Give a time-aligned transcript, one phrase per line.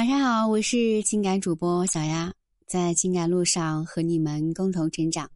[0.00, 2.32] 晚上好，我是情感主播小丫，
[2.66, 5.30] 在情感路上和你们共同成长。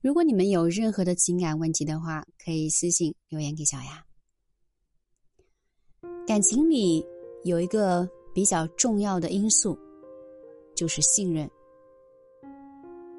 [0.00, 4.02] 如果你们有任何的情感问题的话，可以私信留言给小丫。
[6.26, 7.04] 感情里
[7.44, 9.78] 有一个比较重要的因素，
[10.74, 11.46] 就是信任。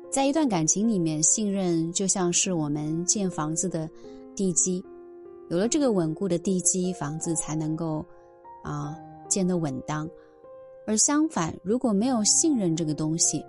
[0.09, 3.87] 在一段感情里面，信任就像是我们建房子的
[4.35, 4.83] 地基，
[5.51, 8.03] 有了这个稳固的地基，房子才能够
[8.63, 8.97] 啊
[9.29, 10.09] 建得稳当。
[10.85, 13.43] 而相反，如果没有信任这个东西，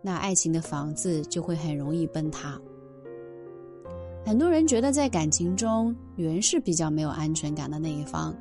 [0.00, 2.60] 那爱情的房子就会很容易崩塌。
[4.24, 8.34] 很多人觉得在感情中，女人是比较没有安全感的那一方，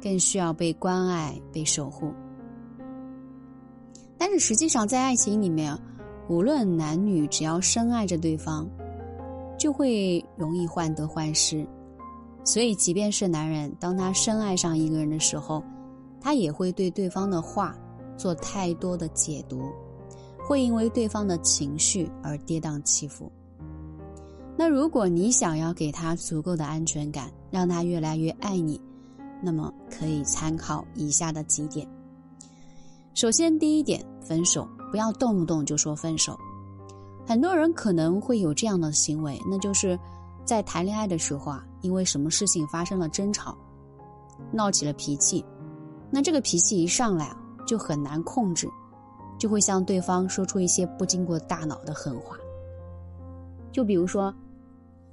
[0.00, 2.12] 更需要被关爱、被守护。
[4.16, 5.76] 但是实际上，在爱情里面，
[6.28, 8.68] 无论男女，只要深爱着对方，
[9.58, 11.66] 就会容易患得患失。
[12.44, 15.62] 所以，即便是男人，当他深爱上一个人的时候，
[16.20, 17.76] 他也会对对方的话
[18.16, 19.62] 做太多的解读，
[20.46, 23.30] 会因为对方的情绪而跌宕起伏。
[24.56, 28.80] 那如果你想要给他足够的安全感，让他越来越爱你，
[29.40, 31.88] 那么可以参考以下的几点。
[33.14, 36.36] 首先，第一点，分手不要动不动就说分手。
[37.24, 39.98] 很多人可能会有这样的行为，那就是
[40.44, 43.56] 在谈恋爱的时候啊，因为什么事情发生了争吵，
[44.52, 45.44] 闹起了脾气。
[46.10, 48.68] 那这个脾气一上来啊，就很难控制，
[49.38, 52.36] 就会向对方说出一些不经过大脑的狠话。
[53.70, 54.34] 就比如说，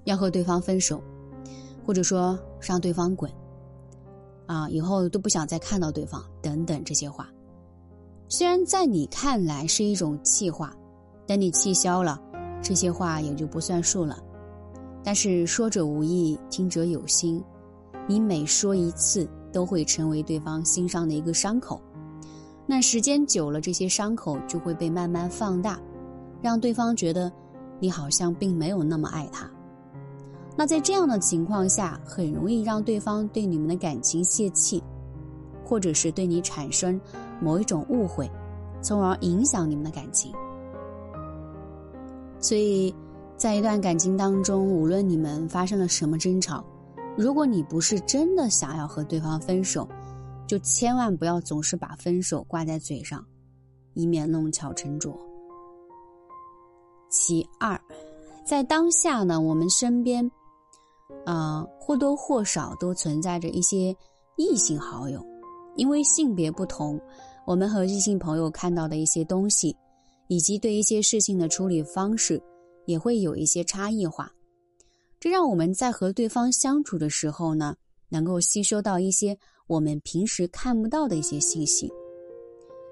[0.05, 1.01] 要和对方分手，
[1.85, 3.29] 或者说让对方滚，
[4.45, 7.29] 啊，以后都不想再看到对方等等这些话。
[8.29, 10.73] 虽然在你看来是一种气话，
[11.27, 12.19] 等你气消了，
[12.63, 14.17] 这些话也就不算数了。
[15.03, 17.43] 但是说者无意，听者有心，
[18.07, 19.29] 你每说一次。
[19.55, 21.79] 都会成为对方心上的一个伤口，
[22.65, 25.79] 那时间久了，这些伤口就会被慢慢放大，
[26.41, 27.31] 让对方觉得
[27.79, 29.49] 你好像并没有那么爱他。
[30.57, 34.83] 那在这样的情况下，很容易让对方对你们的感情泄气，
[35.63, 36.99] 或者是对你产生
[37.39, 38.29] 某一种误会，
[38.81, 40.33] 从而影响你们的感情。
[42.41, 42.93] 所以，
[43.37, 46.61] 在一段感情当中，无论你们发生了什么争吵，
[47.17, 49.87] 如果你不是真的想要和对方分手，
[50.45, 53.25] 就千万不要总是把分手挂在嘴上，
[53.93, 55.17] 以免弄巧成拙。
[57.09, 57.79] 其二，
[58.45, 60.29] 在当下呢，我们身边，
[61.25, 63.95] 呃，或多或少都存在着一些
[64.35, 65.25] 异性好友，
[65.77, 66.99] 因为性别不同，
[67.45, 69.73] 我们和异性朋友看到的一些东西，
[70.27, 72.41] 以及对一些事情的处理方式，
[72.85, 74.29] 也会有一些差异化。
[75.25, 77.75] 这让我们在和对方相处的时候呢，
[78.09, 81.91] 能够吸收到一些我们平时看不到的一些信息。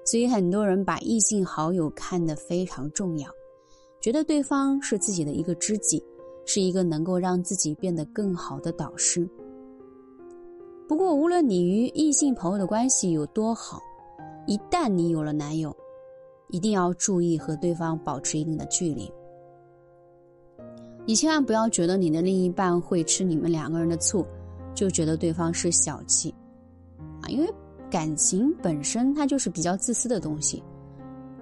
[0.04, 3.30] 所以很多人把异性好友看得非常重要，
[4.00, 6.02] 觉得对方是自己的一个知己，
[6.44, 9.30] 是一个能够让自己变得更好的导师。
[10.88, 13.80] 不过，无论你与异性朋友的关系有多好，
[14.48, 15.72] 一旦你有了男友，
[16.48, 19.08] 一定要注意和对方保持一定的距离。
[21.06, 24.24] 你千万不要觉得你的另一半会吃你们两个人的醋，
[24.74, 26.34] 就觉得对方是小气，
[27.20, 27.54] 啊，因为
[27.90, 30.62] 感情本身它就是比较自私的东西。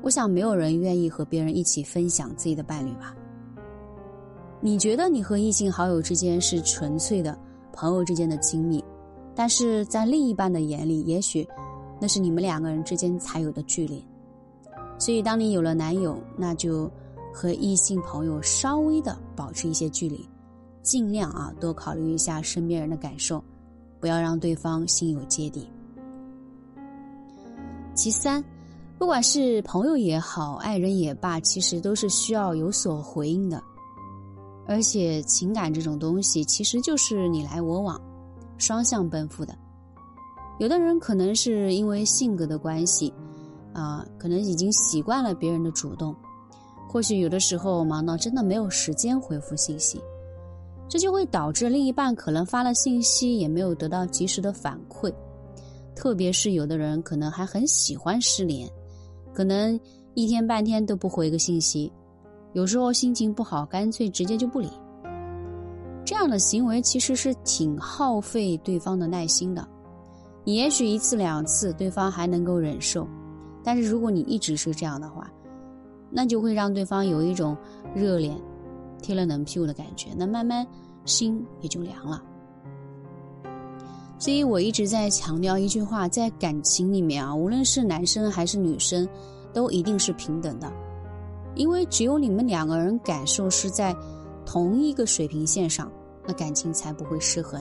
[0.03, 3.15] 我想没有人愿意和别人一起分享自己的伴侣吧？
[4.61, 7.39] 你觉得你和异性好友之间是纯粹的
[7.73, 8.85] 朋友之间的亲密，
[9.33, 11.47] 但是在另一半的眼里，也许
[12.01, 14.05] 那是你们两个人之间才有的距离。
[14.99, 16.91] 所以，当你有了男友，那就。
[17.33, 20.29] 和异性朋友稍微的保持一些距离，
[20.83, 23.43] 尽量啊多考虑一下身边人的感受，
[23.99, 25.67] 不要让对方心有芥蒂。
[27.95, 28.43] 其三，
[28.99, 33.63] 不管是朋友也好，爱人也罢，其实都是需要有所回应的。
[34.67, 38.01] 而且情感这种东西，其实就是你来我往，
[38.59, 39.57] 双向奔赴的。
[40.59, 43.13] 有的人可能是因为性格的关系，
[43.73, 46.15] 啊，可能已经习惯了别人的主动。
[46.93, 49.99] 或许有的时候忙到真的没有时间回复信息，
[50.91, 55.11] 这就会导致另一半可能发了信息也没有得到及时的反馈。
[55.97, 58.69] 特别是有的人可能还很喜欢失联，
[59.33, 59.81] 可能
[60.13, 61.91] 一天半天都不回个信息，
[62.53, 64.69] 有时候心情不好干脆直接就不理。
[66.05, 69.67] 这样的行为其实是挺耗费对方的耐心的。
[70.45, 73.09] 你也许一次两次对方还能够忍受，
[73.65, 75.33] 但是如果你一直是这样的话，
[76.13, 77.57] 那就会让对方有一种
[77.95, 78.39] 热脸
[79.01, 80.67] 贴了冷屁股的感觉，那慢慢
[81.05, 82.23] 心也就凉了。
[84.19, 89.09] 所以我一直在强调一句话：在感情里面啊，无论是男生还是女生，
[89.53, 90.73] 都一定是平等的，
[91.57, 93.97] 因为只有你们两个人感受是在
[94.47, 95.91] 同一个水平线上，
[96.25, 97.61] 那感情才不会失衡。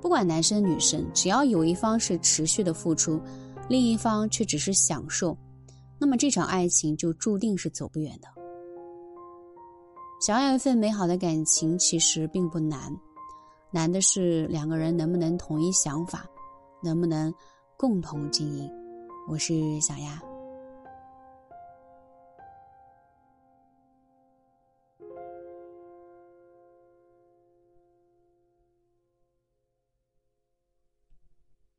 [0.00, 3.20] 不管男生女生，只要有一方是持续的付出，
[3.68, 5.36] 另一方却只是享受，
[5.98, 8.28] 那么这场爱情就注定是走不远的。
[10.20, 12.94] 想要一份美好的感情，其实并不难，
[13.70, 16.26] 难的是两个人能不能统一想法，
[16.82, 17.32] 能不能
[17.76, 18.70] 共同经营。
[19.28, 20.27] 我是小丫。